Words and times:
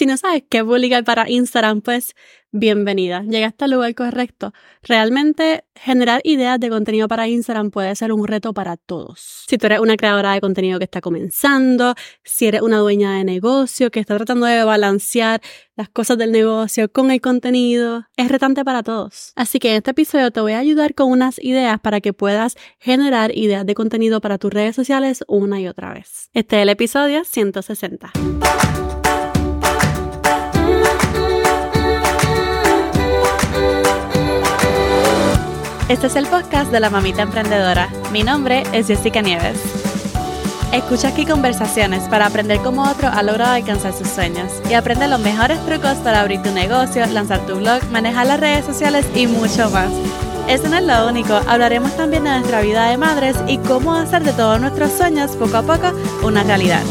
Si 0.00 0.06
no 0.06 0.16
sabes 0.16 0.44
qué 0.48 0.64
publicar 0.64 1.04
para 1.04 1.28
Instagram, 1.28 1.82
pues 1.82 2.14
bienvenida. 2.52 3.22
Llegaste 3.22 3.66
al 3.66 3.72
lugar 3.72 3.94
correcto. 3.94 4.54
Realmente 4.82 5.64
generar 5.74 6.22
ideas 6.24 6.58
de 6.58 6.70
contenido 6.70 7.06
para 7.06 7.28
Instagram 7.28 7.70
puede 7.70 7.94
ser 7.94 8.10
un 8.10 8.26
reto 8.26 8.54
para 8.54 8.78
todos. 8.78 9.44
Si 9.46 9.58
tú 9.58 9.66
eres 9.66 9.78
una 9.78 9.98
creadora 9.98 10.32
de 10.32 10.40
contenido 10.40 10.78
que 10.78 10.84
está 10.84 11.02
comenzando, 11.02 11.94
si 12.24 12.46
eres 12.46 12.62
una 12.62 12.78
dueña 12.78 13.14
de 13.18 13.24
negocio 13.24 13.90
que 13.90 14.00
está 14.00 14.16
tratando 14.16 14.46
de 14.46 14.64
balancear 14.64 15.42
las 15.76 15.90
cosas 15.90 16.16
del 16.16 16.32
negocio 16.32 16.90
con 16.90 17.10
el 17.10 17.20
contenido, 17.20 18.06
es 18.16 18.30
retante 18.30 18.64
para 18.64 18.82
todos. 18.82 19.34
Así 19.36 19.58
que 19.58 19.72
en 19.72 19.76
este 19.76 19.90
episodio 19.90 20.30
te 20.30 20.40
voy 20.40 20.52
a 20.52 20.60
ayudar 20.60 20.94
con 20.94 21.10
unas 21.10 21.38
ideas 21.44 21.78
para 21.78 22.00
que 22.00 22.14
puedas 22.14 22.56
generar 22.78 23.36
ideas 23.36 23.66
de 23.66 23.74
contenido 23.74 24.22
para 24.22 24.38
tus 24.38 24.50
redes 24.50 24.74
sociales 24.74 25.24
una 25.28 25.60
y 25.60 25.68
otra 25.68 25.92
vez. 25.92 26.30
Este 26.32 26.56
es 26.56 26.62
el 26.62 26.70
episodio 26.70 27.22
160. 27.22 28.12
Este 35.90 36.06
es 36.06 36.14
el 36.14 36.28
podcast 36.28 36.70
de 36.70 36.78
la 36.78 36.88
mamita 36.88 37.22
emprendedora. 37.22 37.88
Mi 38.12 38.22
nombre 38.22 38.62
es 38.72 38.86
Jessica 38.86 39.22
Nieves. 39.22 39.60
Escucha 40.72 41.08
aquí 41.08 41.26
conversaciones 41.26 42.04
para 42.04 42.26
aprender 42.26 42.60
cómo 42.60 42.88
otro 42.88 43.08
ha 43.08 43.24
logrado 43.24 43.54
alcanzar 43.54 43.92
sus 43.92 44.06
sueños 44.06 44.52
y 44.70 44.74
aprende 44.74 45.08
los 45.08 45.18
mejores 45.18 45.58
trucos 45.66 45.94
para 46.04 46.20
abrir 46.20 46.42
tu 46.42 46.52
negocio, 46.52 47.04
lanzar 47.06 47.44
tu 47.44 47.56
blog, 47.56 47.82
manejar 47.90 48.28
las 48.28 48.38
redes 48.38 48.66
sociales 48.66 49.04
y 49.16 49.26
mucho 49.26 49.68
más. 49.70 49.90
Eso 50.46 50.68
no 50.68 50.76
es 50.76 50.84
lo 50.84 51.08
único, 51.08 51.34
hablaremos 51.48 51.96
también 51.96 52.22
de 52.22 52.30
nuestra 52.30 52.60
vida 52.60 52.88
de 52.88 52.96
madres 52.96 53.36
y 53.48 53.58
cómo 53.58 53.92
hacer 53.92 54.22
de 54.22 54.32
todos 54.32 54.60
nuestros 54.60 54.92
sueños 54.92 55.32
poco 55.32 55.56
a 55.56 55.62
poco 55.62 55.92
una 56.22 56.44
realidad. 56.44 56.84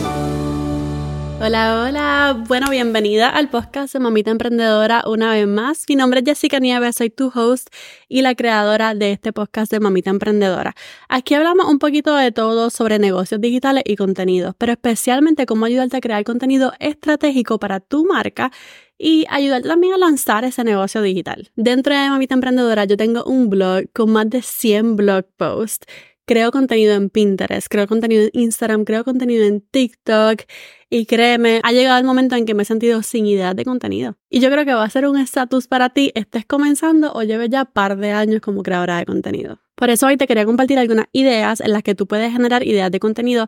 Hola, 1.41 1.85
hola. 1.85 2.43
Bueno, 2.49 2.69
bienvenida 2.69 3.29
al 3.29 3.49
podcast 3.49 3.93
de 3.93 3.99
Mamita 3.99 4.29
Emprendedora 4.29 5.03
una 5.07 5.31
vez 5.31 5.47
más. 5.47 5.85
Mi 5.87 5.95
nombre 5.95 6.19
es 6.19 6.25
Jessica 6.25 6.59
Nieves, 6.59 6.97
soy 6.97 7.09
tu 7.09 7.31
host 7.33 7.69
y 8.09 8.21
la 8.21 8.35
creadora 8.35 8.93
de 8.93 9.13
este 9.13 9.31
podcast 9.31 9.71
de 9.71 9.79
Mamita 9.79 10.09
Emprendedora. 10.09 10.75
Aquí 11.07 11.35
hablamos 11.35 11.67
un 11.67 11.79
poquito 11.79 12.13
de 12.13 12.33
todo 12.33 12.69
sobre 12.69 12.99
negocios 12.99 13.39
digitales 13.39 13.83
y 13.85 13.95
contenidos, 13.95 14.53
pero 14.57 14.73
especialmente 14.73 15.45
cómo 15.45 15.63
ayudarte 15.63 15.95
a 15.95 16.01
crear 16.01 16.25
contenido 16.25 16.73
estratégico 16.77 17.57
para 17.57 17.79
tu 17.79 18.03
marca 18.03 18.51
y 18.97 19.25
ayudarte 19.29 19.69
también 19.69 19.93
a 19.93 19.97
lanzar 19.97 20.43
ese 20.43 20.65
negocio 20.65 21.01
digital. 21.01 21.49
Dentro 21.55 21.95
de 21.95 22.09
Mamita 22.09 22.33
Emprendedora 22.33 22.83
yo 22.83 22.97
tengo 22.97 23.23
un 23.23 23.49
blog 23.49 23.85
con 23.93 24.11
más 24.11 24.29
de 24.29 24.41
100 24.41 24.97
blog 24.97 25.25
posts 25.37 25.87
creo 26.29 26.51
contenido 26.51 26.93
en 26.93 27.09
Pinterest, 27.09 27.65
creo 27.67 27.87
contenido 27.87 28.25
en 28.25 28.29
Instagram, 28.33 28.85
creo 28.85 29.03
contenido 29.03 29.45
en 29.45 29.61
TikTok 29.61 30.43
y 30.87 31.07
créeme, 31.07 31.59
ha 31.63 31.71
llegado 31.71 31.97
el 31.97 32.05
momento 32.05 32.35
en 32.35 32.45
que 32.45 32.53
me 32.53 32.61
he 32.61 32.65
sentido 32.67 33.01
sin 33.01 33.25
ideas 33.25 33.55
de 33.55 33.65
contenido. 33.65 34.15
Y 34.29 34.39
yo 34.39 34.51
creo 34.51 34.63
que 34.63 34.75
va 34.75 34.83
a 34.83 34.89
ser 34.91 35.07
un 35.07 35.17
estatus 35.17 35.67
para 35.67 35.89
ti, 35.89 36.11
estés 36.13 36.45
comenzando 36.45 37.11
o 37.13 37.23
lleves 37.23 37.49
ya 37.49 37.65
par 37.65 37.97
de 37.97 38.11
años 38.11 38.41
como 38.41 38.61
creadora 38.61 38.99
de 38.99 39.07
contenido. 39.07 39.59
Por 39.73 39.89
eso 39.89 40.05
hoy 40.05 40.17
te 40.17 40.27
quería 40.27 40.45
compartir 40.45 40.77
algunas 40.77 41.07
ideas 41.13 41.61
en 41.61 41.71
las 41.71 41.81
que 41.81 41.95
tú 41.95 42.05
puedes 42.05 42.31
generar 42.31 42.61
ideas 42.61 42.91
de 42.91 42.99
contenido 42.99 43.47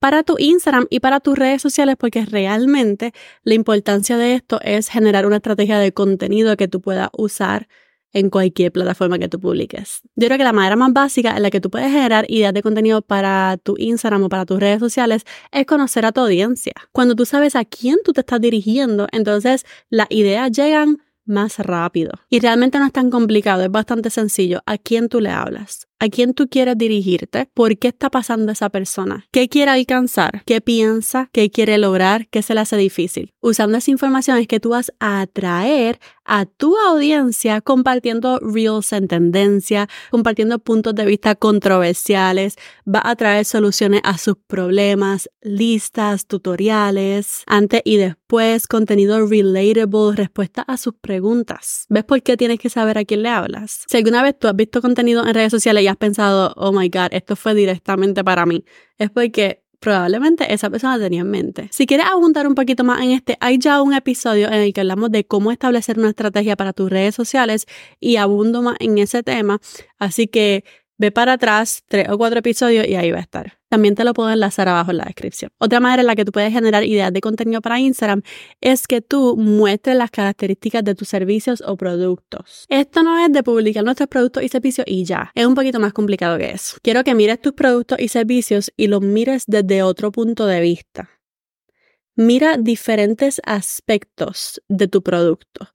para 0.00 0.24
tu 0.24 0.34
Instagram 0.36 0.88
y 0.90 0.98
para 0.98 1.20
tus 1.20 1.38
redes 1.38 1.62
sociales 1.62 1.94
porque 1.96 2.24
realmente 2.24 3.12
la 3.44 3.54
importancia 3.54 4.16
de 4.16 4.34
esto 4.34 4.58
es 4.62 4.88
generar 4.88 5.26
una 5.26 5.36
estrategia 5.36 5.78
de 5.78 5.92
contenido 5.92 6.56
que 6.56 6.66
tú 6.66 6.80
puedas 6.80 7.08
usar 7.16 7.68
en 8.16 8.30
cualquier 8.30 8.72
plataforma 8.72 9.18
que 9.18 9.28
tú 9.28 9.38
publiques. 9.38 10.00
Yo 10.14 10.26
creo 10.28 10.38
que 10.38 10.44
la 10.44 10.54
manera 10.54 10.74
más 10.74 10.90
básica 10.94 11.36
en 11.36 11.42
la 11.42 11.50
que 11.50 11.60
tú 11.60 11.68
puedes 11.68 11.92
generar 11.92 12.24
ideas 12.30 12.54
de 12.54 12.62
contenido 12.62 13.02
para 13.02 13.58
tu 13.62 13.74
Instagram 13.76 14.22
o 14.24 14.28
para 14.30 14.46
tus 14.46 14.58
redes 14.58 14.80
sociales 14.80 15.24
es 15.52 15.66
conocer 15.66 16.06
a 16.06 16.12
tu 16.12 16.22
audiencia. 16.22 16.72
Cuando 16.92 17.14
tú 17.14 17.26
sabes 17.26 17.54
a 17.56 17.66
quién 17.66 17.98
tú 18.02 18.14
te 18.14 18.20
estás 18.20 18.40
dirigiendo, 18.40 19.06
entonces 19.12 19.66
las 19.90 20.06
ideas 20.08 20.50
llegan 20.50 20.96
más 21.26 21.58
rápido. 21.58 22.12
Y 22.30 22.40
realmente 22.40 22.78
no 22.78 22.86
es 22.86 22.92
tan 22.92 23.10
complicado, 23.10 23.62
es 23.64 23.70
bastante 23.70 24.08
sencillo. 24.08 24.62
¿A 24.64 24.78
quién 24.78 25.10
tú 25.10 25.20
le 25.20 25.28
hablas? 25.28 25.86
¿A 25.98 26.10
quién 26.10 26.34
tú 26.34 26.46
quieres 26.48 26.76
dirigirte? 26.76 27.48
¿Por 27.54 27.78
qué 27.78 27.88
está 27.88 28.10
pasando 28.10 28.52
esa 28.52 28.68
persona? 28.68 29.26
¿Qué 29.30 29.48
quiere 29.48 29.70
alcanzar? 29.70 30.42
¿Qué 30.44 30.60
piensa? 30.60 31.30
¿Qué 31.32 31.50
quiere 31.50 31.78
lograr? 31.78 32.28
¿Qué 32.28 32.42
se 32.42 32.52
le 32.52 32.60
hace 32.60 32.76
difícil? 32.76 33.32
Usando 33.40 33.78
esa 33.78 33.90
información 33.90 34.36
es 34.36 34.46
que 34.46 34.60
tú 34.60 34.70
vas 34.70 34.92
a 35.00 35.22
atraer 35.22 35.98
a 36.26 36.44
tu 36.44 36.76
audiencia 36.76 37.60
compartiendo 37.60 38.38
reels 38.40 38.92
en 38.92 39.08
tendencia, 39.08 39.88
compartiendo 40.10 40.58
puntos 40.58 40.94
de 40.94 41.06
vista 41.06 41.34
controversiales, 41.34 42.56
va 42.86 43.00
a 43.04 43.16
traer 43.16 43.44
soluciones 43.44 44.00
a 44.04 44.18
sus 44.18 44.36
problemas, 44.46 45.30
listas, 45.40 46.26
tutoriales, 46.26 47.42
antes 47.46 47.80
y 47.84 47.96
después, 47.96 48.66
contenido 48.66 49.26
relatable, 49.26 50.16
respuesta 50.16 50.62
a 50.62 50.76
sus 50.76 50.94
preguntas. 51.00 51.86
¿Ves 51.88 52.04
por 52.04 52.22
qué 52.22 52.36
tienes 52.36 52.58
que 52.58 52.68
saber 52.68 52.98
a 52.98 53.04
quién 53.04 53.22
le 53.22 53.28
hablas? 53.28 53.84
Si 53.88 53.96
alguna 53.96 54.22
vez 54.22 54.38
tú 54.38 54.48
has 54.48 54.56
visto 54.56 54.82
contenido 54.82 55.26
en 55.26 55.32
redes 55.32 55.52
sociales 55.52 55.85
has 55.88 55.96
pensado, 55.96 56.52
oh 56.56 56.72
my 56.72 56.88
god, 56.88 57.08
esto 57.12 57.36
fue 57.36 57.54
directamente 57.54 58.22
para 58.24 58.46
mí, 58.46 58.64
es 58.98 59.10
porque 59.10 59.62
probablemente 59.80 60.52
esa 60.52 60.70
persona 60.70 60.98
tenía 60.98 61.20
en 61.20 61.30
mente. 61.30 61.68
Si 61.70 61.86
quieres 61.86 62.06
abundar 62.06 62.46
un 62.46 62.54
poquito 62.54 62.84
más 62.84 63.00
en 63.02 63.10
este, 63.10 63.36
hay 63.40 63.58
ya 63.58 63.82
un 63.82 63.94
episodio 63.94 64.48
en 64.48 64.54
el 64.54 64.72
que 64.72 64.80
hablamos 64.80 65.10
de 65.10 65.26
cómo 65.26 65.52
establecer 65.52 65.98
una 65.98 66.08
estrategia 66.08 66.56
para 66.56 66.72
tus 66.72 66.90
redes 66.90 67.14
sociales 67.14 67.66
y 68.00 68.16
abundo 68.16 68.62
más 68.62 68.76
en 68.80 68.98
ese 68.98 69.22
tema. 69.22 69.60
Así 69.98 70.26
que 70.26 70.64
Ve 70.98 71.10
para 71.10 71.34
atrás 71.34 71.82
tres 71.86 72.08
o 72.08 72.16
cuatro 72.16 72.38
episodios 72.38 72.86
y 72.86 72.94
ahí 72.94 73.10
va 73.10 73.18
a 73.18 73.22
estar. 73.22 73.58
También 73.68 73.94
te 73.94 74.04
lo 74.04 74.14
puedo 74.14 74.30
enlazar 74.30 74.68
abajo 74.68 74.92
en 74.92 74.98
la 74.98 75.04
descripción. 75.04 75.50
Otra 75.58 75.80
manera 75.80 76.00
en 76.00 76.06
la 76.06 76.16
que 76.16 76.24
tú 76.24 76.32
puedes 76.32 76.52
generar 76.52 76.84
ideas 76.84 77.12
de 77.12 77.20
contenido 77.20 77.60
para 77.60 77.78
Instagram 77.78 78.22
es 78.60 78.86
que 78.86 79.02
tú 79.02 79.36
muestres 79.36 79.96
las 79.96 80.10
características 80.10 80.84
de 80.84 80.94
tus 80.94 81.08
servicios 81.08 81.62
o 81.66 81.76
productos. 81.76 82.64
Esto 82.68 83.02
no 83.02 83.18
es 83.18 83.30
de 83.30 83.42
publicar 83.42 83.84
nuestros 83.84 84.08
productos 84.08 84.42
y 84.42 84.48
servicios 84.48 84.86
y 84.88 85.04
ya. 85.04 85.32
Es 85.34 85.44
un 85.44 85.54
poquito 85.54 85.80
más 85.80 85.92
complicado 85.92 86.38
que 86.38 86.50
eso. 86.50 86.78
Quiero 86.82 87.04
que 87.04 87.14
mires 87.14 87.40
tus 87.40 87.52
productos 87.52 87.98
y 88.00 88.08
servicios 88.08 88.72
y 88.76 88.86
los 88.86 89.02
mires 89.02 89.44
desde 89.46 89.82
otro 89.82 90.12
punto 90.12 90.46
de 90.46 90.60
vista. 90.60 91.10
Mira 92.14 92.56
diferentes 92.56 93.42
aspectos 93.44 94.62
de 94.68 94.88
tu 94.88 95.02
producto. 95.02 95.68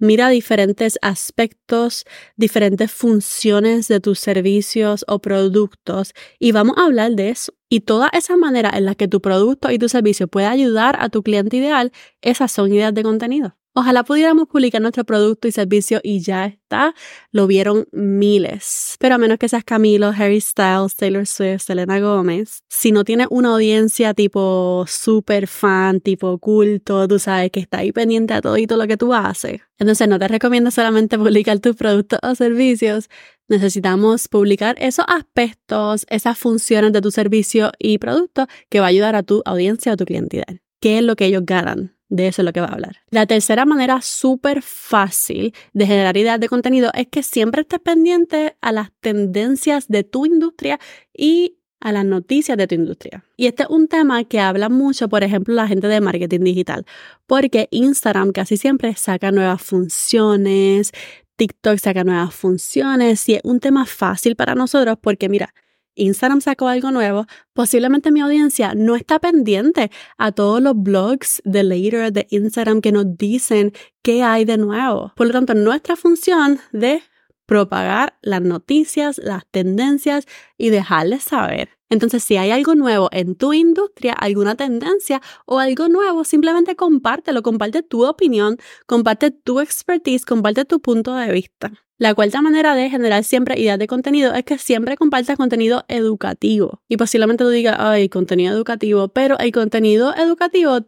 Mira 0.00 0.30
diferentes 0.30 0.98
aspectos, 1.02 2.06
diferentes 2.36 2.90
funciones 2.90 3.86
de 3.86 4.00
tus 4.00 4.18
servicios 4.18 5.04
o 5.06 5.18
productos 5.20 6.14
y 6.38 6.52
vamos 6.52 6.78
a 6.78 6.86
hablar 6.86 7.12
de 7.12 7.28
eso. 7.28 7.52
Y 7.68 7.80
toda 7.80 8.08
esa 8.14 8.38
manera 8.38 8.70
en 8.74 8.86
la 8.86 8.94
que 8.94 9.08
tu 9.08 9.20
producto 9.20 9.70
y 9.70 9.78
tu 9.78 9.90
servicio 9.90 10.26
puede 10.26 10.46
ayudar 10.46 10.96
a 11.00 11.10
tu 11.10 11.22
cliente 11.22 11.58
ideal, 11.58 11.92
esas 12.22 12.50
son 12.50 12.72
ideas 12.72 12.94
de 12.94 13.02
contenido. 13.02 13.59
Ojalá 13.72 14.02
pudiéramos 14.02 14.48
publicar 14.48 14.82
nuestro 14.82 15.04
producto 15.04 15.46
y 15.46 15.52
servicio 15.52 16.00
y 16.02 16.20
ya 16.20 16.46
está. 16.46 16.92
Lo 17.30 17.46
vieron 17.46 17.86
miles. 17.92 18.96
Pero 18.98 19.14
a 19.14 19.18
menos 19.18 19.38
que 19.38 19.48
seas 19.48 19.62
Camilo, 19.62 20.08
Harry 20.08 20.40
Styles, 20.40 20.96
Taylor 20.96 21.24
Swift, 21.24 21.62
Selena 21.62 22.00
Gomez, 22.00 22.64
si 22.68 22.90
no 22.90 23.04
tienes 23.04 23.28
una 23.30 23.50
audiencia 23.50 24.12
tipo 24.12 24.84
super 24.88 25.46
fan, 25.46 26.00
tipo 26.00 26.36
culto, 26.38 27.06
tú 27.06 27.20
sabes 27.20 27.52
que 27.52 27.60
está 27.60 27.78
ahí 27.78 27.92
pendiente 27.92 28.34
a 28.34 28.40
todo 28.40 28.56
y 28.56 28.66
todo 28.66 28.78
lo 28.78 28.88
que 28.88 28.96
tú 28.96 29.14
haces. 29.14 29.60
Entonces 29.78 30.08
no 30.08 30.18
te 30.18 30.26
recomiendo 30.26 30.72
solamente 30.72 31.16
publicar 31.16 31.60
tus 31.60 31.76
productos 31.76 32.18
o 32.24 32.34
servicios. 32.34 33.08
Necesitamos 33.46 34.26
publicar 34.26 34.74
esos 34.80 35.04
aspectos, 35.06 36.06
esas 36.08 36.36
funciones 36.36 36.92
de 36.92 37.00
tu 37.00 37.12
servicio 37.12 37.70
y 37.78 37.98
producto 37.98 38.48
que 38.68 38.80
va 38.80 38.86
a 38.86 38.88
ayudar 38.88 39.14
a 39.14 39.22
tu 39.22 39.42
audiencia 39.44 39.92
o 39.92 39.96
tu 39.96 40.06
clientela. 40.06 40.44
¿Qué 40.80 40.98
es 40.98 41.04
lo 41.04 41.14
que 41.14 41.26
ellos 41.26 41.42
ganan? 41.44 41.99
De 42.10 42.26
eso 42.26 42.42
es 42.42 42.46
lo 42.46 42.52
que 42.52 42.60
va 42.60 42.66
a 42.66 42.72
hablar. 42.72 42.96
La 43.10 43.24
tercera 43.24 43.64
manera 43.64 44.02
súper 44.02 44.62
fácil 44.62 45.54
de 45.72 45.86
generar 45.86 46.16
ideas 46.16 46.40
de 46.40 46.48
contenido 46.48 46.90
es 46.92 47.06
que 47.06 47.22
siempre 47.22 47.62
estés 47.62 47.78
pendiente 47.78 48.56
a 48.60 48.72
las 48.72 48.90
tendencias 49.00 49.86
de 49.88 50.02
tu 50.02 50.26
industria 50.26 50.80
y 51.16 51.56
a 51.80 51.92
las 51.92 52.04
noticias 52.04 52.58
de 52.58 52.66
tu 52.66 52.74
industria. 52.74 53.24
Y 53.36 53.46
este 53.46 53.62
es 53.62 53.68
un 53.70 53.86
tema 53.86 54.24
que 54.24 54.40
habla 54.40 54.68
mucho, 54.68 55.08
por 55.08 55.22
ejemplo, 55.22 55.54
la 55.54 55.68
gente 55.68 55.86
de 55.86 56.00
marketing 56.00 56.40
digital, 56.40 56.84
porque 57.26 57.68
Instagram 57.70 58.32
casi 58.32 58.56
siempre 58.56 58.94
saca 58.96 59.30
nuevas 59.30 59.62
funciones, 59.62 60.92
TikTok 61.36 61.78
saca 61.78 62.04
nuevas 62.04 62.34
funciones 62.34 63.26
y 63.28 63.36
es 63.36 63.40
un 63.44 63.60
tema 63.60 63.86
fácil 63.86 64.36
para 64.36 64.54
nosotros 64.54 64.98
porque 65.00 65.28
mira, 65.28 65.54
Instagram 66.00 66.40
sacó 66.40 66.68
algo 66.68 66.90
nuevo, 66.90 67.26
posiblemente 67.52 68.10
mi 68.10 68.20
audiencia 68.20 68.74
no 68.74 68.96
está 68.96 69.18
pendiente 69.18 69.90
a 70.18 70.32
todos 70.32 70.62
los 70.62 70.74
blogs 70.76 71.42
de 71.44 71.62
later 71.62 72.12
de 72.12 72.26
Instagram 72.30 72.80
que 72.80 72.92
nos 72.92 73.16
dicen 73.16 73.72
qué 74.02 74.22
hay 74.22 74.44
de 74.44 74.58
nuevo. 74.58 75.12
Por 75.16 75.26
lo 75.26 75.32
tanto, 75.32 75.54
nuestra 75.54 75.96
función 75.96 76.60
de 76.72 77.02
propagar 77.46 78.16
las 78.22 78.40
noticias, 78.42 79.18
las 79.18 79.44
tendencias 79.50 80.26
y 80.56 80.70
dejarles 80.70 81.24
saber. 81.24 81.70
Entonces, 81.88 82.22
si 82.22 82.36
hay 82.36 82.52
algo 82.52 82.76
nuevo 82.76 83.08
en 83.10 83.34
tu 83.34 83.52
industria, 83.52 84.12
alguna 84.12 84.54
tendencia 84.54 85.20
o 85.44 85.58
algo 85.58 85.88
nuevo, 85.88 86.22
simplemente 86.22 86.76
compártelo, 86.76 87.42
comparte 87.42 87.82
tu 87.82 88.06
opinión, 88.06 88.56
comparte 88.86 89.32
tu 89.32 89.58
expertise, 89.58 90.24
comparte 90.24 90.64
tu 90.64 90.80
punto 90.80 91.16
de 91.16 91.32
vista. 91.32 91.72
La 92.00 92.14
cuarta 92.14 92.40
manera 92.40 92.74
de 92.74 92.88
generar 92.88 93.24
siempre 93.24 93.60
ideas 93.60 93.78
de 93.78 93.86
contenido 93.86 94.32
es 94.32 94.42
que 94.44 94.56
siempre 94.56 94.96
compartas 94.96 95.36
contenido 95.36 95.84
educativo. 95.88 96.80
Y 96.88 96.96
posiblemente 96.96 97.44
tú 97.44 97.50
digas, 97.50 97.76
ay, 97.78 98.08
contenido 98.08 98.54
educativo, 98.54 99.08
pero 99.08 99.38
el 99.38 99.52
contenido 99.52 100.14
educativo 100.16 100.78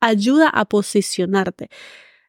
ayuda 0.00 0.50
a 0.50 0.66
posicionarte, 0.66 1.70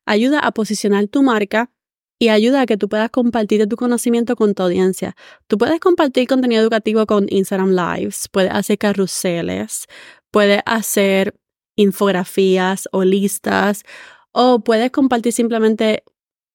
ayuda 0.06 0.40
a 0.40 0.54
posicionar 0.54 1.08
tu 1.08 1.22
marca 1.22 1.70
y 2.18 2.30
ayuda 2.30 2.62
a 2.62 2.66
que 2.66 2.78
tú 2.78 2.88
puedas 2.88 3.10
compartir 3.10 3.68
tu 3.68 3.76
conocimiento 3.76 4.38
con 4.38 4.56
tu 4.56 4.64
audiencia. 4.64 5.18
Tú 5.48 5.58
puedes 5.58 5.82
compartir 5.82 6.26
contenido 6.26 6.62
educativo 6.62 7.06
con 7.08 7.26
Instagram 7.28 7.76
Lives, 7.76 8.30
puedes 8.32 8.54
hacer 8.54 8.78
carruseles, 8.78 9.88
puedes 10.32 10.62
hacer 10.66 11.38
infografías 11.76 12.88
o 12.94 13.04
listas 13.04 13.84
o 14.32 14.64
puedes 14.64 14.92
compartir 14.92 15.34
simplemente 15.34 16.04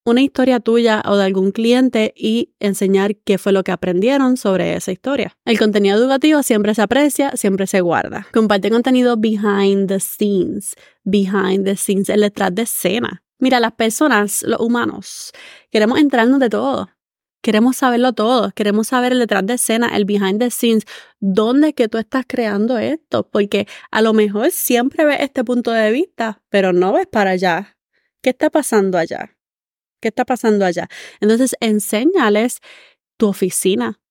una 0.04 0.20
historia 0.20 0.60
tuya 0.60 1.02
o 1.06 1.16
de 1.16 1.24
algún 1.24 1.50
cliente 1.50 2.12
y 2.16 2.54
enseñar 2.60 3.16
qué 3.16 3.38
fue 3.38 3.52
lo 3.52 3.64
que 3.64 3.72
aprendieron 3.72 4.36
sobre 4.36 4.74
esa 4.74 4.92
historia. 4.92 5.36
El 5.44 5.58
contenido 5.58 5.96
educativo 5.96 6.42
siempre 6.42 6.74
se 6.74 6.82
aprecia, 6.82 7.32
siempre 7.36 7.66
se 7.66 7.80
guarda. 7.80 8.26
Comparte 8.32 8.70
contenido 8.70 9.16
behind 9.16 9.88
the 9.88 10.00
scenes, 10.00 10.74
behind 11.04 11.64
the 11.64 11.76
scenes, 11.76 12.10
el 12.10 12.20
detrás 12.20 12.54
de 12.54 12.62
escena. 12.62 13.22
Mira, 13.38 13.60
las 13.60 13.72
personas, 13.72 14.42
los 14.42 14.60
humanos, 14.60 15.32
queremos 15.70 15.98
entrarnos 15.98 16.38
de 16.38 16.50
todo. 16.50 16.90
Queremos 17.42 17.76
saberlo 17.76 18.14
todo, 18.14 18.52
queremos 18.52 18.88
saber 18.88 19.12
el 19.12 19.18
detrás 19.18 19.44
de 19.44 19.54
escena, 19.54 19.94
el 19.94 20.06
behind 20.06 20.38
the 20.38 20.50
scenes, 20.50 20.84
dónde 21.20 21.68
es 21.68 21.74
que 21.74 21.88
tú 21.88 21.98
estás 21.98 22.24
creando 22.26 22.78
esto, 22.78 23.28
porque 23.28 23.68
a 23.90 24.00
lo 24.00 24.14
mejor 24.14 24.50
siempre 24.50 25.04
ves 25.04 25.18
este 25.20 25.44
punto 25.44 25.70
de 25.70 25.90
vista, 25.90 26.42
pero 26.48 26.72
no 26.72 26.94
ves 26.94 27.06
para 27.06 27.32
allá. 27.32 27.76
¿Qué 28.22 28.30
está 28.30 28.48
pasando 28.48 28.96
allá? 28.96 29.33
¿Qué 30.04 30.08
está 30.08 30.26
pasando 30.26 30.66
allá? 30.66 30.86
Entonces, 31.20 31.56
enséñales 31.60 32.60
tu 33.16 33.26
oficina, 33.26 34.02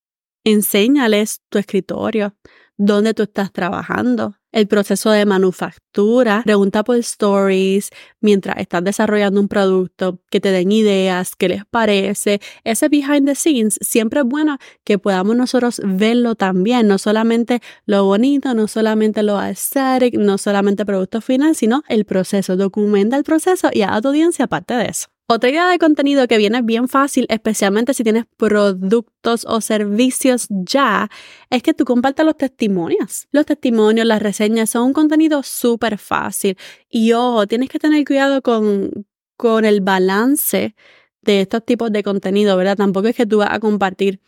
enséñales 0.44 1.42
tu 1.50 1.60
escritorio, 1.60 2.36
dónde 2.78 3.14
tú 3.14 3.22
estás 3.22 3.54
trabajando, 3.54 4.34
el 4.52 4.68
proceso 4.68 5.12
de 5.12 5.28
manufactura, 5.28 6.42
pregunta 6.44 6.84
por 6.84 6.96
stories 6.98 7.92
mientras 8.22 8.58
estás 8.58 8.84
desarrollando 8.84 9.40
un 9.40 9.48
producto, 9.48 10.20
que 10.32 10.40
te 10.40 10.50
den 10.50 10.72
ideas, 10.72 11.36
qué 11.36 11.48
les 11.48 11.64
parece. 11.64 12.42
Ese 12.64 12.90
behind 12.90 13.28
the 13.28 13.36
scenes 13.36 13.78
siempre 13.82 14.22
es 14.22 14.26
bueno 14.26 14.58
que 14.84 14.98
podamos 14.98 15.36
nosotros 15.36 15.80
verlo 15.86 16.34
también, 16.34 16.88
no 16.88 16.98
solamente 16.98 17.62
lo 17.86 18.04
bonito, 18.06 18.56
no 18.56 18.68
solamente 18.68 19.22
lo 19.22 19.38
aesthetic, 19.38 20.16
no 20.16 20.40
solamente 20.40 20.88
producto 20.88 21.22
final, 21.22 21.56
sino 21.56 21.84
el 21.88 22.06
proceso. 22.06 22.58
Documenta 22.58 23.16
el 23.16 23.24
proceso 23.24 23.70
y 23.72 23.84
a 23.84 24.02
tu 24.02 24.08
audiencia 24.08 24.48
parte 24.48 24.74
de 24.74 24.86
eso. 24.86 25.13
Otra 25.28 25.50
idea 25.50 25.70
de 25.70 25.80
contenido 25.80 26.28
que 26.28 26.38
viene 26.38 26.62
bien 26.62 26.90
fácil, 26.90 27.26
especialmente 27.30 27.94
si 27.94 28.04
tienes 28.04 28.26
productos 28.36 29.46
o 29.48 29.62
servicios 29.62 30.48
ya, 30.50 31.10
es 31.50 31.64
que 31.64 31.74
tú 31.74 31.86
compartas 31.86 32.26
los 32.26 32.36
testimonios. 32.36 33.28
Los 33.32 33.46
testimonios, 33.46 34.06
las 34.06 34.22
reseñas 34.22 34.70
son 34.70 34.88
un 34.88 34.94
contenido 34.94 35.42
súper 35.42 35.98
fácil. 35.98 36.58
Y 36.90 37.14
ojo, 37.14 37.48
tienes 37.48 37.70
que 37.70 37.80
tener 37.80 38.04
cuidado 38.06 38.42
con, 38.42 39.06
con 39.38 39.64
el 39.64 39.80
balance 39.80 40.76
de 41.22 41.42
estos 41.42 41.66
tipos 41.66 41.92
de 41.94 42.04
contenido, 42.04 42.58
¿verdad? 42.58 42.76
Tampoco 42.76 43.08
es 43.08 43.16
que 43.16 43.26
tú 43.26 43.38
vas 43.38 43.50
a 43.52 43.60
compartir 43.60 44.20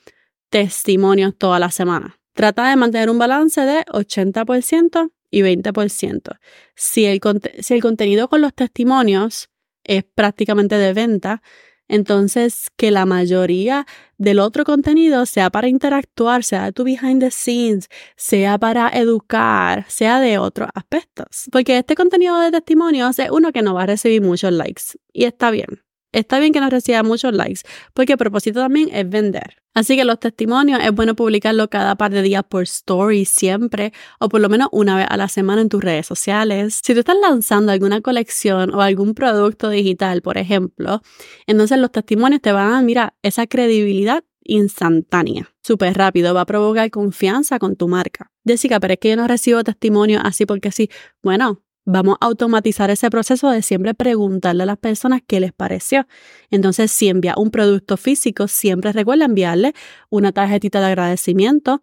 testimonios 0.49 1.37
toda 1.37 1.59
la 1.59 1.71
semana. 1.71 2.17
Trata 2.33 2.69
de 2.69 2.77
mantener 2.77 3.09
un 3.09 3.17
balance 3.17 3.59
de 3.59 3.83
80% 3.87 5.11
y 5.29 5.41
20%. 5.41 6.39
Si 6.75 7.05
el, 7.05 7.19
si 7.59 7.73
el 7.73 7.81
contenido 7.81 8.29
con 8.29 8.39
los 8.39 8.53
testimonios 8.53 9.49
es 9.85 10.03
prácticamente 10.03 10.77
de 10.77 10.93
venta. 10.93 11.41
Entonces, 11.87 12.71
que 12.77 12.89
la 12.89 13.05
mayoría 13.05 13.85
del 14.17 14.39
otro 14.39 14.63
contenido 14.63 15.25
sea 15.27 15.51
para 15.51 15.67
interactuar, 15.67 16.43
sea 16.43 16.65
de 16.65 16.71
tu 16.71 16.83
behind 16.83 17.21
the 17.21 17.29
scenes, 17.29 17.89
sea 18.15 18.57
para 18.57 18.89
educar, 18.89 19.85
sea 19.87 20.19
de 20.19 20.39
otros 20.39 20.69
aspectos. 20.73 21.47
Porque 21.51 21.77
este 21.77 21.95
contenido 21.95 22.39
de 22.39 22.51
testimonios 22.51 23.19
es 23.19 23.29
uno 23.29 23.51
que 23.51 23.61
no 23.61 23.75
va 23.75 23.83
a 23.83 23.87
recibir 23.87 24.21
muchos 24.21 24.51
likes. 24.51 24.83
Y 25.13 25.25
está 25.25 25.51
bien. 25.51 25.83
Está 26.11 26.39
bien 26.39 26.53
que 26.53 26.61
no 26.61 26.69
reciba 26.69 27.03
muchos 27.03 27.33
likes, 27.33 27.61
porque 27.93 28.13
el 28.13 28.17
propósito 28.17 28.61
también 28.61 28.89
es 28.91 29.07
vender. 29.07 29.64
Así 29.75 29.97
que 29.97 30.05
los 30.05 30.19
testimonios 30.19 30.79
es 30.81 30.91
bueno 30.93 31.15
publicarlo 31.15 31.69
cada 31.69 31.95
par 31.95 32.11
de 32.11 32.21
días 32.21 32.45
por 32.47 32.63
story 32.63 33.25
siempre, 33.25 33.91
o 34.19 34.29
por 34.29 34.39
lo 34.39 34.47
menos 34.47 34.69
una 34.71 34.95
vez 34.95 35.05
a 35.09 35.17
la 35.17 35.27
semana 35.27 35.61
en 35.61 35.69
tus 35.69 35.83
redes 35.83 36.07
sociales. 36.07 36.79
Si 36.81 36.93
tú 36.93 36.99
estás 36.99 37.17
lanzando 37.21 37.73
alguna 37.73 37.99
colección 37.99 38.73
o 38.73 38.81
algún 38.81 39.13
producto 39.13 39.69
digital, 39.69 40.21
por 40.21 40.37
ejemplo, 40.37 41.01
entonces 41.45 41.77
los 41.77 41.91
testimonios 41.91 42.41
te 42.41 42.53
van 42.53 42.73
a, 42.73 42.81
mira, 42.81 43.15
esa 43.21 43.47
credibilidad 43.47 44.23
instantánea. 44.45 45.53
Súper 45.61 45.97
rápido, 45.97 46.33
va 46.33 46.41
a 46.41 46.45
provocar 46.45 46.89
confianza 46.89 47.59
con 47.59 47.75
tu 47.75 47.87
marca. 47.89 48.31
Jessica, 48.45 48.79
pero 48.79 48.93
es 48.93 48.99
que 48.99 49.09
yo 49.09 49.15
no 49.17 49.27
recibo 49.27 49.63
testimonios 49.63 50.21
así 50.23 50.45
porque 50.45 50.71
sí. 50.71 50.89
Bueno, 51.21 51.64
vamos 51.85 52.17
a 52.19 52.25
automatizar 52.25 52.89
ese 52.89 53.09
proceso 53.09 53.49
de 53.49 53.61
siempre 53.61 53.93
preguntarle 53.93 54.63
a 54.63 54.65
las 54.65 54.77
personas 54.77 55.21
qué 55.25 55.39
les 55.39 55.53
pareció. 55.53 56.07
Entonces, 56.49 56.91
si 56.91 57.07
envía 57.07 57.35
un 57.37 57.51
producto 57.51 57.95
físico, 57.97 58.47
siempre 58.47 58.91
recuerda 58.91 59.25
enviarle 59.25 59.73
una 60.09 60.31
tarjetita 60.31 60.79
de 60.79 60.87
agradecimiento 60.87 61.81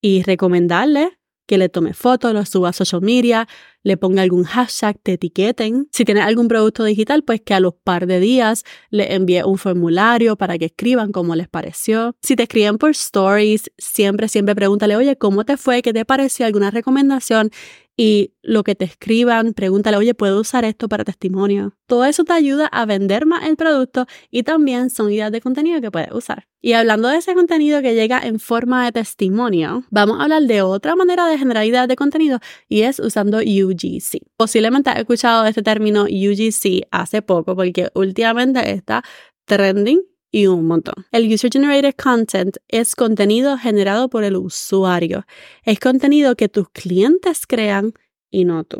y 0.00 0.22
recomendarle 0.22 1.18
que 1.46 1.58
le 1.58 1.68
tome 1.68 1.92
fotos, 1.92 2.32
lo 2.32 2.44
suba 2.46 2.70
a 2.70 2.72
social 2.72 3.02
media, 3.02 3.46
le 3.82 3.96
ponga 3.96 4.22
algún 4.22 4.44
hashtag, 4.44 4.98
te 5.02 5.14
etiqueten. 5.14 5.88
Si 5.92 6.04
tienes 6.04 6.24
algún 6.24 6.48
producto 6.48 6.84
digital, 6.84 7.22
pues 7.22 7.42
que 7.42 7.52
a 7.52 7.60
los 7.60 7.74
par 7.74 8.06
de 8.06 8.18
días 8.18 8.64
le 8.90 9.14
envíe 9.14 9.42
un 9.42 9.58
formulario 9.58 10.36
para 10.36 10.56
que 10.56 10.66
escriban 10.66 11.12
cómo 11.12 11.36
les 11.36 11.48
pareció. 11.48 12.16
Si 12.22 12.34
te 12.34 12.44
escriben 12.44 12.78
por 12.78 12.90
stories, 12.90 13.70
siempre, 13.76 14.28
siempre 14.28 14.54
pregúntale, 14.54 14.96
oye, 14.96 15.16
¿cómo 15.16 15.44
te 15.44 15.56
fue? 15.56 15.82
¿Qué 15.82 15.92
te 15.92 16.04
pareció? 16.06 16.46
¿Alguna 16.46 16.70
recomendación? 16.70 17.50
Y 17.96 18.32
lo 18.42 18.64
que 18.64 18.74
te 18.74 18.84
escriban, 18.84 19.52
pregúntale, 19.54 19.96
oye, 19.96 20.14
¿puedo 20.14 20.40
usar 20.40 20.64
esto 20.64 20.88
para 20.88 21.04
testimonio? 21.04 21.76
Todo 21.86 22.04
eso 22.04 22.24
te 22.24 22.32
ayuda 22.32 22.66
a 22.66 22.86
vender 22.86 23.24
más 23.24 23.46
el 23.46 23.56
producto 23.56 24.06
y 24.30 24.42
también 24.42 24.90
son 24.90 25.12
ideas 25.12 25.30
de 25.30 25.40
contenido 25.40 25.80
que 25.80 25.90
puedes 25.90 26.10
usar. 26.12 26.48
Y 26.60 26.72
hablando 26.72 27.08
de 27.08 27.18
ese 27.18 27.34
contenido 27.34 27.82
que 27.82 27.94
llega 27.94 28.18
en 28.20 28.40
forma 28.40 28.84
de 28.84 28.92
testimonio, 28.92 29.84
vamos 29.90 30.18
a 30.18 30.24
hablar 30.24 30.42
de 30.42 30.62
otra 30.62 30.96
manera 30.96 31.28
de 31.28 31.38
generar 31.38 31.66
ideas 31.66 31.86
de 31.86 31.94
contenido 31.94 32.40
y 32.68 32.82
es 32.82 32.98
usando 32.98 33.38
UGC. 33.38 34.22
Posiblemente 34.36 34.90
has 34.90 34.98
escuchado 34.98 35.44
este 35.46 35.62
término 35.62 36.04
UGC 36.04 36.88
hace 36.90 37.22
poco 37.22 37.54
porque 37.54 37.90
últimamente 37.94 38.72
está 38.72 39.04
trending 39.44 40.02
y 40.34 40.48
un 40.48 40.66
montón. 40.66 41.06
El 41.12 41.32
User 41.32 41.48
Generated 41.48 41.94
Content 41.94 42.56
es 42.66 42.96
contenido 42.96 43.56
generado 43.56 44.10
por 44.10 44.24
el 44.24 44.34
usuario. 44.34 45.26
Es 45.62 45.78
contenido 45.78 46.34
que 46.34 46.48
tus 46.48 46.68
clientes 46.70 47.46
crean 47.46 47.92
y 48.32 48.44
no 48.44 48.64
tú. 48.64 48.78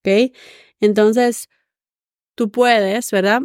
¿Ok? 0.00 0.32
Entonces, 0.80 1.48
tú 2.34 2.50
puedes, 2.50 3.12
¿verdad? 3.12 3.42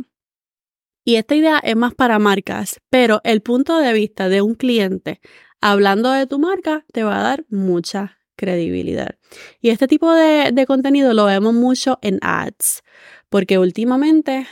Y 1.05 1.17
esta 1.17 1.35
idea 1.35 1.59
es 1.63 1.75
más 1.75 1.93
para 1.93 2.17
marcas, 2.17 2.81
pero 2.89 3.21
el 3.23 3.43
punto 3.43 3.77
de 3.77 3.93
vista 3.93 4.27
de 4.27 4.41
un 4.41 4.55
cliente 4.55 5.21
hablando 5.61 6.09
de 6.09 6.25
tu 6.25 6.39
marca 6.39 6.85
te 6.91 7.03
va 7.03 7.19
a 7.19 7.23
dar 7.23 7.45
mucha 7.49 8.17
credibilidad. 8.35 9.19
Y 9.59 9.69
este 9.69 9.87
tipo 9.87 10.11
de, 10.11 10.49
de 10.51 10.65
contenido 10.65 11.13
lo 11.13 11.25
vemos 11.25 11.53
mucho 11.53 11.99
en 12.01 12.17
ads, 12.23 12.81
porque 13.29 13.59
últimamente, 13.59 14.47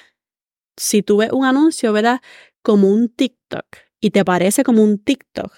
si 0.78 1.02
tú 1.02 1.18
ves 1.18 1.32
un 1.32 1.46
anuncio, 1.46 1.92
¿verdad? 1.94 2.22
Como 2.62 2.90
un 2.90 3.10
TikTok 3.10 3.66
y 4.00 4.12
te 4.12 4.24
parece 4.26 4.64
como 4.64 4.84
un 4.84 4.98
TikTok, 4.98 5.52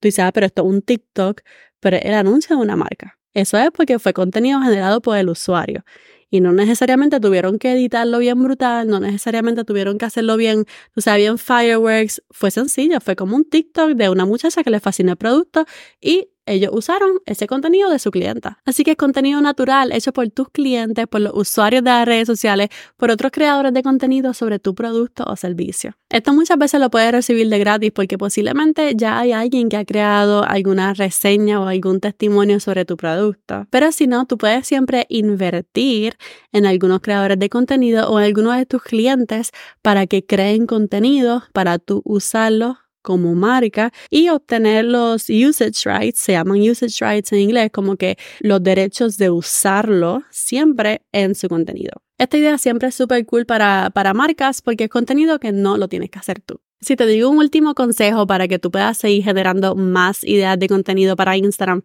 tú 0.00 0.08
dices, 0.08 0.20
ah, 0.24 0.32
pero 0.32 0.46
esto 0.46 0.62
es 0.62 0.68
un 0.68 0.82
TikTok, 0.82 1.42
pero 1.80 1.96
el 1.96 2.14
anuncio 2.14 2.56
de 2.56 2.62
una 2.62 2.76
marca. 2.76 3.18
Eso 3.34 3.58
es 3.58 3.70
porque 3.70 3.98
fue 3.98 4.12
contenido 4.12 4.60
generado 4.60 5.00
por 5.00 5.16
el 5.16 5.28
usuario. 5.28 5.84
Y 6.30 6.40
no 6.40 6.52
necesariamente 6.52 7.20
tuvieron 7.20 7.58
que 7.58 7.72
editarlo 7.72 8.18
bien 8.18 8.42
brutal, 8.42 8.88
no 8.88 9.00
necesariamente 9.00 9.64
tuvieron 9.64 9.96
que 9.96 10.04
hacerlo 10.04 10.36
bien, 10.36 10.66
tú 10.94 11.00
sabes, 11.00 11.22
bien 11.22 11.38
fireworks. 11.38 12.22
Fue 12.30 12.50
sencillo, 12.50 13.00
fue 13.00 13.16
como 13.16 13.34
un 13.36 13.44
TikTok 13.44 13.92
de 13.92 14.10
una 14.10 14.26
muchacha 14.26 14.62
que 14.62 14.70
le 14.70 14.80
fascinó 14.80 15.12
el 15.12 15.16
producto 15.16 15.64
y 16.00 16.28
ellos 16.48 16.70
usaron 16.72 17.20
ese 17.26 17.46
contenido 17.46 17.90
de 17.90 17.98
su 17.98 18.10
clienta. 18.10 18.60
Así 18.64 18.84
que 18.84 18.92
es 18.92 18.96
contenido 18.96 19.40
natural 19.40 19.92
hecho 19.92 20.12
por 20.12 20.28
tus 20.30 20.48
clientes, 20.50 21.06
por 21.06 21.20
los 21.20 21.32
usuarios 21.34 21.84
de 21.84 21.90
las 21.90 22.06
redes 22.06 22.26
sociales, 22.26 22.68
por 22.96 23.10
otros 23.10 23.32
creadores 23.32 23.72
de 23.72 23.82
contenido 23.82 24.34
sobre 24.34 24.58
tu 24.58 24.74
producto 24.74 25.24
o 25.26 25.36
servicio. 25.36 25.96
Esto 26.10 26.32
muchas 26.32 26.58
veces 26.58 26.80
lo 26.80 26.90
puedes 26.90 27.12
recibir 27.12 27.48
de 27.48 27.58
gratis 27.58 27.92
porque 27.92 28.16
posiblemente 28.16 28.94
ya 28.96 29.18
hay 29.18 29.32
alguien 29.32 29.68
que 29.68 29.76
ha 29.76 29.84
creado 29.84 30.42
alguna 30.42 30.94
reseña 30.94 31.60
o 31.60 31.66
algún 31.66 32.00
testimonio 32.00 32.60
sobre 32.60 32.84
tu 32.84 32.96
producto. 32.96 33.66
Pero 33.70 33.92
si 33.92 34.06
no, 34.06 34.26
tú 34.26 34.38
puedes 34.38 34.66
siempre 34.66 35.06
invertir 35.08 36.16
en 36.52 36.66
algunos 36.66 37.00
creadores 37.00 37.38
de 37.38 37.48
contenido 37.48 38.10
o 38.10 38.18
en 38.18 38.24
algunos 38.24 38.56
de 38.56 38.66
tus 38.66 38.82
clientes 38.82 39.50
para 39.82 40.06
que 40.06 40.24
creen 40.24 40.66
contenido 40.66 41.44
para 41.52 41.78
tú 41.78 42.02
usarlo 42.04 42.78
como 43.02 43.34
marca 43.34 43.92
y 44.10 44.28
obtener 44.28 44.84
los 44.84 45.28
usage 45.28 45.84
rights, 45.84 46.20
se 46.20 46.32
llaman 46.32 46.60
usage 46.60 47.04
rights 47.04 47.32
en 47.32 47.40
inglés, 47.40 47.70
como 47.72 47.96
que 47.96 48.16
los 48.40 48.62
derechos 48.62 49.16
de 49.16 49.30
usarlo 49.30 50.22
siempre 50.30 51.02
en 51.12 51.34
su 51.34 51.48
contenido. 51.48 52.02
Esta 52.18 52.36
idea 52.36 52.58
siempre 52.58 52.88
es 52.88 52.94
súper 52.94 53.24
cool 53.26 53.46
para, 53.46 53.90
para 53.90 54.12
marcas 54.12 54.60
porque 54.60 54.84
es 54.84 54.90
contenido 54.90 55.38
que 55.38 55.52
no 55.52 55.76
lo 55.76 55.88
tienes 55.88 56.10
que 56.10 56.18
hacer 56.18 56.40
tú. 56.40 56.60
Si 56.80 56.96
te 56.96 57.06
digo 57.06 57.28
un 57.28 57.38
último 57.38 57.74
consejo 57.74 58.26
para 58.26 58.46
que 58.48 58.58
tú 58.58 58.70
puedas 58.70 58.98
seguir 58.98 59.24
generando 59.24 59.74
más 59.74 60.22
ideas 60.24 60.58
de 60.58 60.68
contenido 60.68 61.16
para 61.16 61.36
Instagram, 61.36 61.82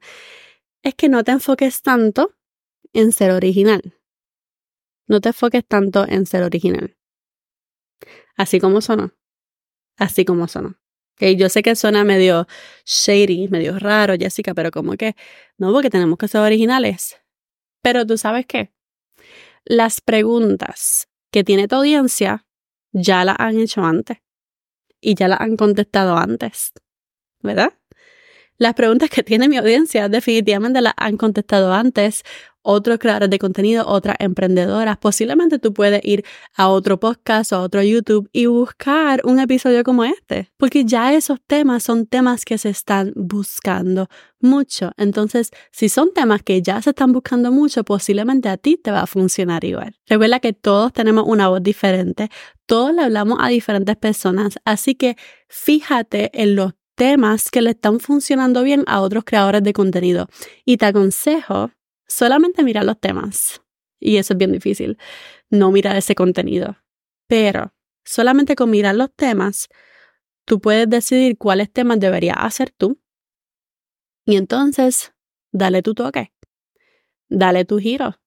es 0.84 0.96
que 0.96 1.10
no 1.10 1.24
te 1.24 1.32
enfoques 1.32 1.82
tanto 1.82 2.34
en 2.94 3.12
ser 3.12 3.32
original. 3.32 3.82
no 5.08 5.20
te 5.22 5.30
enfoques 5.30 5.66
tanto 5.66 6.08
en 6.08 6.26
ser 6.26 6.44
original. 6.44 6.96
Así 8.36 8.60
como 8.60 8.82
sonó. 8.82 9.14
Así 9.98 10.26
como 10.26 10.48
sonó. 10.48 10.76
Okay, 11.16 11.36
yo 11.36 11.48
sé 11.50 11.62
que 11.62 11.76
suena 11.76 12.04
medio 12.04 12.48
shady, 12.86 13.48
medio 13.50 13.78
raro, 13.78 14.16
Jessica, 14.18 14.54
pero 14.54 14.72
como 14.72 14.94
que 14.94 15.16
no, 15.58 15.72
porque 15.72 15.90
tenemos 15.90 16.18
que 16.18 16.28
ser 16.28 16.42
originales. 16.42 17.18
Pero 17.82 18.06
tú 18.06 18.18
sabes 18.18 18.46
qué? 18.48 18.74
Las 19.66 20.02
preguntas 20.02 21.08
que 21.32 21.44
tiene 21.44 21.68
tu 21.68 21.76
audiencia 21.76 22.46
ya 22.92 23.24
las 23.26 23.36
han 23.40 23.60
hecho 23.60 23.84
antes 23.84 24.18
y 25.02 25.16
ya 25.16 25.28
las 25.28 25.42
han 25.42 25.56
contestado 25.58 26.18
antes, 26.18 26.72
¿verdad? 27.42 27.74
Las 28.58 28.74
preguntas 28.76 29.10
que 29.10 29.24
tiene 29.24 29.50
mi 29.50 29.58
audiencia 29.58 30.10
definitivamente 30.10 30.82
las 30.82 30.94
han 30.98 31.18
contestado 31.18 31.74
antes 31.74 32.24
otros 32.64 32.98
creadores 32.98 33.30
de 33.30 33.40
contenido, 33.40 33.86
otras 33.88 34.16
emprendedoras. 34.20 34.98
Posiblemente 34.98 35.60
tú 35.60 35.74
puedes 35.74 36.04
ir 36.04 36.26
a 36.56 36.70
otro 36.70 37.00
podcast 37.00 37.54
o 37.54 37.58
a 37.58 37.62
otro 37.62 37.84
YouTube 37.84 38.30
y 38.32 38.48
buscar 38.48 39.22
un 39.26 39.40
episodio 39.40 39.84
como 39.84 40.04
este, 40.04 40.52
porque 40.58 40.86
ya 40.86 41.14
esos 41.14 41.40
temas 41.46 41.84
son 41.84 42.08
temas 42.08 42.46
que 42.46 42.58
se 42.58 42.70
están 42.70 43.14
buscando 43.16 44.08
mucho. 44.40 44.92
Entonces, 44.98 45.52
si 45.72 45.90
son 45.90 46.14
temas 46.14 46.42
que 46.44 46.62
ya 46.62 46.82
se 46.82 46.90
están 46.92 47.12
buscando 47.12 47.52
mucho, 47.52 47.84
posiblemente 47.84 48.50
a 48.50 48.58
ti 48.58 48.78
te 48.78 48.92
va 48.92 49.02
a 49.02 49.08
funcionar 49.08 49.64
igual. 49.64 49.96
Recuerda 50.08 50.40
que 50.40 50.54
todos 50.54 50.92
tenemos 50.94 51.26
una 51.28 51.50
voz 51.50 51.62
diferente, 51.62 52.30
todos 52.66 52.94
le 52.94 53.04
hablamos 53.04 53.38
a 53.42 53.50
diferentes 53.50 53.96
personas, 53.98 54.58
así 54.66 54.96
que 54.96 55.16
fíjate 55.48 56.32
en 56.42 56.56
los 56.56 56.74
temas 56.96 57.50
que 57.50 57.62
le 57.62 57.72
están 57.72 58.00
funcionando 58.00 58.64
bien 58.64 58.84
a 58.88 59.02
otros 59.02 59.24
creadores 59.24 59.64
de 59.64 59.74
contenido. 59.74 60.28
Y 60.66 60.78
te 60.78 60.86
aconsejo 60.86 61.72
solamente 62.08 62.64
mirar 62.64 62.86
los 62.86 63.00
temas. 63.00 63.62
Y 64.00 64.18
eso 64.18 64.34
es 64.34 64.38
bien 64.38 64.52
difícil, 64.52 64.98
no 65.50 65.72
mirar 65.72 65.96
ese 65.96 66.16
contenido. 66.16 66.78
Pero 67.28 67.74
solamente 68.04 68.56
con 68.56 68.70
mirar 68.70 68.96
los 68.96 69.14
temas, 69.14 69.70
tú 70.46 70.60
puedes 70.60 70.90
decidir 70.90 71.38
cuáles 71.38 71.72
temas 71.72 72.00
deberías 72.00 72.38
hacer 72.40 72.72
tú. 72.72 73.00
Y 74.26 74.36
entonces, 74.36 75.14
dale 75.52 75.82
tu 75.82 75.94
toque, 75.94 76.34
dale 77.30 77.66
tu 77.66 77.80
giro. 77.80 78.20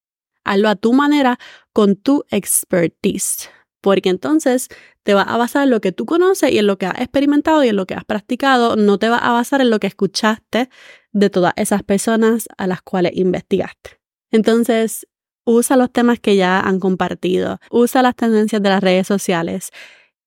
Hazlo 0.44 0.68
a 0.68 0.76
tu 0.76 0.92
manera 0.92 1.38
con 1.72 1.96
tu 1.96 2.24
expertise 2.30 3.50
porque 3.86 4.08
entonces 4.08 4.66
te 5.04 5.14
va 5.14 5.22
a 5.22 5.36
basar 5.36 5.62
en 5.62 5.70
lo 5.70 5.80
que 5.80 5.92
tú 5.92 6.06
conoces 6.06 6.50
y 6.50 6.58
en 6.58 6.66
lo 6.66 6.76
que 6.76 6.86
has 6.86 7.00
experimentado 7.00 7.62
y 7.62 7.68
en 7.68 7.76
lo 7.76 7.86
que 7.86 7.94
has 7.94 8.04
practicado, 8.04 8.74
no 8.74 8.98
te 8.98 9.08
va 9.08 9.18
a 9.18 9.30
basar 9.30 9.60
en 9.60 9.70
lo 9.70 9.78
que 9.78 9.86
escuchaste 9.86 10.70
de 11.16 11.30
todas 11.30 11.54
esas 11.56 11.82
personas 11.82 12.46
a 12.58 12.66
las 12.66 12.82
cuales 12.82 13.12
investigaste. 13.14 13.98
Entonces, 14.30 15.06
usa 15.46 15.76
los 15.78 15.90
temas 15.90 16.20
que 16.20 16.36
ya 16.36 16.60
han 16.60 16.78
compartido, 16.78 17.58
usa 17.70 18.02
las 18.02 18.14
tendencias 18.14 18.62
de 18.62 18.68
las 18.68 18.82
redes 18.82 19.06
sociales 19.06 19.70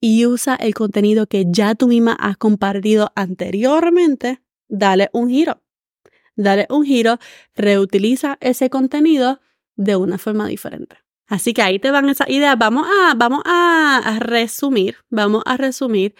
y 0.02 0.26
usa 0.26 0.56
el 0.56 0.74
contenido 0.74 1.28
que 1.28 1.46
ya 1.48 1.76
tú 1.76 1.88
misma 1.88 2.14
has 2.14 2.38
compartido 2.38 3.12
anteriormente, 3.16 4.42
dale 4.68 5.12
un 5.14 5.30
giro. 5.30 5.62
Dale 6.36 6.66
un 6.70 6.86
giro, 6.86 7.20
reutiliza 7.54 8.38
ese 8.40 8.72
contenido 8.72 9.42
de 9.76 9.96
una 9.96 10.18
forma 10.18 10.48
diferente. 10.48 10.96
Así 11.28 11.54
que 11.54 11.62
ahí 11.62 11.78
te 11.78 11.92
van 11.92 12.10
esas 12.10 12.30
ideas. 12.30 12.58
Vamos 12.58 12.88
a, 12.88 13.14
vamos 13.16 13.44
a, 13.46 14.18
resumir, 14.20 14.96
vamos 15.10 15.44
a 15.46 15.56
resumir. 15.56 16.16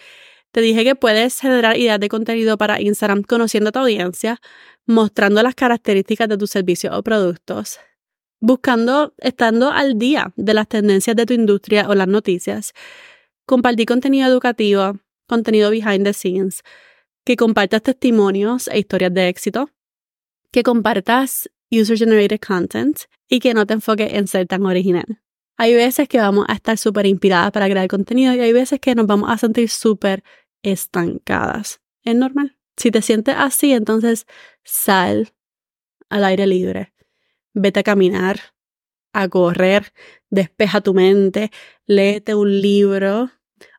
Te 0.52 0.60
dije 0.60 0.82
que 0.82 0.96
puedes 0.96 1.38
generar 1.38 1.76
ideas 1.76 2.00
de 2.00 2.08
contenido 2.08 2.58
para 2.58 2.80
Instagram 2.80 3.22
conociendo 3.22 3.68
a 3.68 3.72
tu 3.72 3.78
audiencia, 3.78 4.40
mostrando 4.86 5.42
las 5.42 5.54
características 5.54 6.28
de 6.28 6.36
tus 6.36 6.50
servicios 6.50 6.94
o 6.96 7.02
productos, 7.04 7.78
buscando, 8.40 9.14
estando 9.18 9.70
al 9.70 9.96
día 9.96 10.32
de 10.36 10.54
las 10.54 10.68
tendencias 10.68 11.14
de 11.14 11.26
tu 11.26 11.34
industria 11.34 11.88
o 11.88 11.94
las 11.94 12.08
noticias, 12.08 12.72
compartir 13.46 13.86
contenido 13.86 14.26
educativo, 14.26 14.98
contenido 15.28 15.70
behind 15.70 16.04
the 16.04 16.12
scenes, 16.12 16.62
que 17.24 17.36
compartas 17.36 17.82
testimonios 17.82 18.66
e 18.68 18.80
historias 18.80 19.14
de 19.14 19.28
éxito, 19.28 19.70
que 20.50 20.64
compartas 20.64 21.48
user-generated 21.70 22.40
content 22.40 23.02
y 23.28 23.38
que 23.38 23.54
no 23.54 23.66
te 23.66 23.74
enfoques 23.74 24.12
en 24.12 24.26
ser 24.26 24.48
tan 24.48 24.66
original. 24.66 25.20
Hay 25.56 25.74
veces 25.74 26.08
que 26.08 26.18
vamos 26.18 26.46
a 26.48 26.54
estar 26.54 26.78
súper 26.78 27.06
inspiradas 27.06 27.52
para 27.52 27.68
crear 27.68 27.86
contenido 27.86 28.34
y 28.34 28.40
hay 28.40 28.52
veces 28.52 28.80
que 28.80 28.94
nos 28.94 29.06
vamos 29.06 29.30
a 29.30 29.36
sentir 29.36 29.68
súper 29.68 30.24
estancadas. 30.62 31.80
Es 32.04 32.14
normal. 32.14 32.56
Si 32.76 32.90
te 32.90 33.02
sientes 33.02 33.34
así, 33.36 33.72
entonces 33.72 34.26
sal 34.64 35.32
al 36.08 36.24
aire 36.24 36.46
libre. 36.46 36.92
Vete 37.52 37.80
a 37.80 37.82
caminar, 37.82 38.40
a 39.12 39.28
correr, 39.28 39.92
despeja 40.30 40.80
tu 40.80 40.94
mente, 40.94 41.50
léete 41.86 42.34
un 42.34 42.60
libro, 42.60 43.30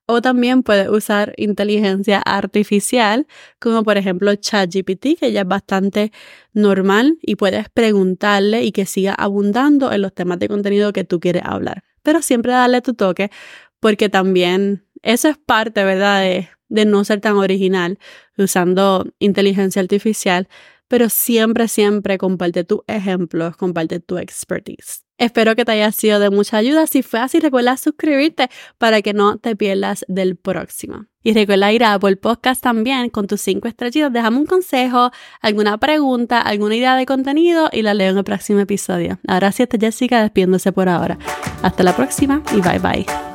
o 0.06 0.22
también 0.22 0.62
puedes 0.64 0.90
usar 0.90 1.34
inteligencia 1.38 2.20
artificial, 2.20 3.28
como 3.60 3.84
por 3.84 3.98
ejemplo 3.98 4.36
ChatGPT, 4.36 5.18
que 5.20 5.32
ya 5.32 5.42
es 5.42 5.48
bastante 5.48 6.12
normal 6.54 7.18
y 7.22 7.36
puedes 7.36 7.70
preguntarle 7.70 8.64
y 8.64 8.72
que 8.72 8.86
siga 8.86 9.14
abundando 9.14 9.92
en 9.92 10.02
los 10.02 10.14
temas 10.14 10.40
de 10.40 10.50
contenido 10.50 10.92
que 10.92 11.06
tú 11.06 11.20
quieres 11.20 11.44
hablar. 11.46 11.84
Pero 12.04 12.22
siempre 12.22 12.52
darle 12.52 12.82
tu 12.82 12.94
toque, 12.94 13.32
porque 13.80 14.10
también 14.10 14.86
eso 15.02 15.30
es 15.30 15.38
parte, 15.38 15.84
¿verdad?, 15.84 16.50
de 16.72 16.86
no 16.86 17.04
ser 17.04 17.22
tan 17.22 17.36
original 17.36 18.00
usando 18.38 19.06
inteligencia 19.20 19.82
artificial, 19.82 20.48
pero 20.88 21.10
siempre, 21.10 21.68
siempre 21.68 22.18
comparte 22.18 22.64
tus 22.64 22.82
ejemplos, 22.88 23.56
comparte 23.56 24.00
tu 24.00 24.18
expertise. 24.18 25.06
Espero 25.18 25.56
que 25.56 25.66
te 25.66 25.74
haya 25.74 25.92
sido 25.92 26.20
de 26.20 26.32
mucha 26.32 26.58
ayuda. 26.58 26.88
Si 26.88 27.04
fue 27.04 27.20
así, 27.20 27.40
recuerda 27.40 27.78
suscribirte 27.78 28.50
para 28.80 29.04
que 29.04 29.14
no 29.14 29.38
te 29.38 29.56
pierdas 29.56 30.04
del 30.08 30.36
próximo. 30.36 31.06
Y 31.24 31.34
recuerda 31.34 31.72
ir 31.72 31.84
a 31.84 31.94
Apple 31.94 32.16
Podcast 32.16 32.64
también 32.64 33.10
con 33.10 33.28
tus 33.28 33.40
cinco 33.40 33.68
estrellitas. 33.68 34.12
Déjame 34.12 34.38
un 34.38 34.48
consejo, 34.48 35.12
alguna 35.40 35.78
pregunta, 35.78 36.42
alguna 36.42 36.76
idea 36.76 36.96
de 36.96 37.06
contenido 37.06 37.70
y 37.72 37.84
la 37.84 37.94
leo 37.94 38.12
en 38.12 38.18
el 38.18 38.24
próximo 38.24 38.62
episodio. 38.62 39.20
Ahora 39.28 39.52
sí, 39.52 39.62
está 39.62 39.78
Jessica 39.80 40.24
despiéndose 40.24 40.72
por 40.72 40.90
ahora. 40.90 41.20
Hasta 41.62 41.84
la 41.84 41.96
próxima 41.96 42.42
y 42.58 42.62
bye 42.62 42.80
bye. 42.80 43.31